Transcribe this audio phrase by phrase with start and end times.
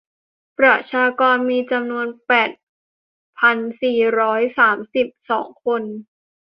[0.59, 2.49] ประชากรมีจำนวนแปด
[3.39, 5.83] พันสี่ร้อยสามสิบสองคน